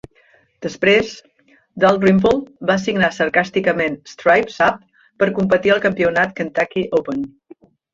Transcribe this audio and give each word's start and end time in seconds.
Després, 0.65 1.11
Dalrymple 1.83 2.33
va 2.71 2.79
signar 2.87 3.11
sarcàsticament 3.19 4.01
Stripes 4.17 4.59
up 4.73 4.83
per 5.23 5.33
competir 5.41 5.79
al 5.79 5.89
campionat 5.89 6.39
Kentucky 6.43 6.91
Open. 7.03 7.29